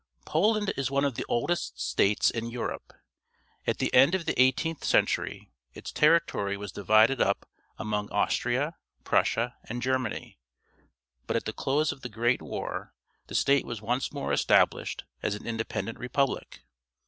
[0.25, 2.91] —Poland is one of the oldest states in Europe.
[3.67, 9.57] At the end of the eighteenth centurj' its territory was divided up among Austria, Prussia,
[9.69, 10.37] and German}^,
[11.27, 12.95] but at the close of the Great War
[13.27, 16.61] the state was once more estabhshed as an independent republic.